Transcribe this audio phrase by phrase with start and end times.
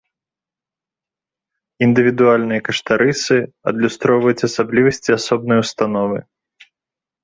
[1.89, 3.37] Індывідуальныя каштарысы
[3.75, 6.19] адлюстроўваюць асаблівасці асобнай установы.